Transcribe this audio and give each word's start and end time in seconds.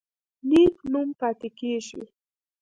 نیک 0.49 0.75
نوم 0.91 1.07
پاتې 1.19 1.47
کیږي 1.57 2.01